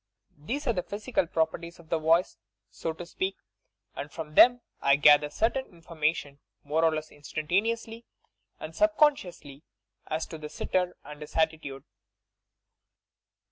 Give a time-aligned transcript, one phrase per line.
[0.39, 2.35] These sre the physical properties of the voice,
[2.71, 3.35] so to speak,
[3.95, 8.05] and from them I gather certain information more or less instantaneously
[8.59, 9.61] and subconsciously
[10.07, 11.83] aa to the sitter and his attitude.